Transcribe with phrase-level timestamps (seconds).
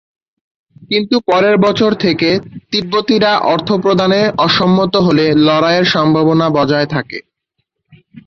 [0.89, 2.29] কিন্তু পরের বছর থেকে
[2.71, 7.19] তিব্বতীরা অর্থ প্রদানে অসম্মত হলে লড়াইয়ের সম্ভাবনা বজায় থাকে।